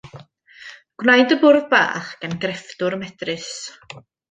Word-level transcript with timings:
Gwnaed 1.03 1.35
y 1.35 1.37
bwrdd 1.43 1.67
bach 1.75 2.09
gan 2.25 2.35
grefftwr 2.47 2.99
medrus. 3.05 3.49